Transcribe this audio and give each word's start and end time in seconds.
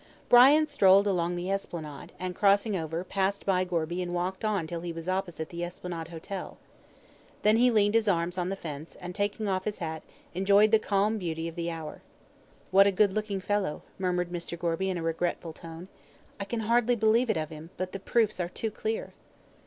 Brian 0.29 0.65
strolled 0.65 1.05
along 1.05 1.35
the 1.35 1.51
Esplanade, 1.51 2.11
and 2.19 2.33
crossing 2.33 2.75
over, 2.75 3.03
passed 3.03 3.45
by 3.45 3.63
Gorby 3.63 4.01
and 4.01 4.15
walked 4.15 4.43
on 4.43 4.65
till 4.65 4.81
he 4.81 4.91
was 4.91 5.07
opposite 5.07 5.49
the 5.49 5.63
Esplanade 5.63 6.07
Hotel. 6.07 6.57
Then 7.43 7.57
he 7.57 7.69
leaned 7.69 7.93
his 7.93 8.07
arms 8.07 8.39
on 8.39 8.49
the 8.49 8.55
fence, 8.55 8.95
and, 8.95 9.13
taking 9.13 9.47
off 9.47 9.65
his 9.65 9.77
hat, 9.77 10.01
enjoyed 10.33 10.71
the 10.71 10.79
calm 10.79 11.19
beauty 11.19 11.47
of 11.47 11.53
the 11.53 11.69
hour. 11.69 12.01
"What 12.71 12.87
a 12.87 12.91
good 12.91 13.13
looking 13.13 13.41
fellow," 13.41 13.83
murmured 13.99 14.31
Mr. 14.31 14.57
Gorby, 14.57 14.89
in 14.89 14.97
a 14.97 15.03
regretful 15.03 15.53
tone. 15.53 15.87
"I 16.39 16.45
can 16.45 16.61
hardly 16.61 16.95
believe 16.95 17.29
it 17.29 17.37
of 17.37 17.49
him, 17.51 17.69
but 17.77 17.91
the 17.91 17.99
proofs 17.99 18.39
are 18.39 18.49
too 18.49 18.71
clear." 18.71 19.13